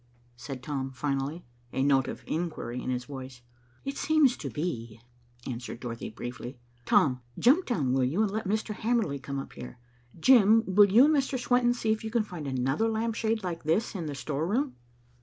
said 0.35 0.63
Tom 0.63 0.89
finally, 0.89 1.45
a 1.71 1.83
note 1.83 2.07
of 2.07 2.23
inquiry 2.25 2.81
in 2.81 2.89
his 2.89 3.05
voice. 3.05 3.43
"It 3.85 3.97
seems 3.99 4.35
to 4.37 4.49
be," 4.49 4.99
answered 5.45 5.79
Dorothy 5.79 6.09
briefly. 6.09 6.57
"Tom, 6.87 7.21
jump 7.37 7.67
down, 7.67 7.93
will 7.93 8.03
you, 8.03 8.23
and 8.23 8.31
let 8.31 8.47
Mr. 8.47 8.73
Hamerly 8.73 9.19
come 9.19 9.37
up 9.37 9.53
here. 9.53 9.77
Jim, 10.19 10.63
will 10.65 10.91
you 10.91 11.05
and 11.05 11.13
Mr. 11.15 11.37
Swenton 11.37 11.75
see 11.75 11.91
if 11.91 12.03
you 12.03 12.09
can 12.09 12.23
find 12.23 12.47
another 12.47 12.89
lamp 12.89 13.13
shade 13.13 13.43
like 13.43 13.61
this 13.63 13.93
in 13.93 14.07
the 14.07 14.15
storeroom." 14.15 14.73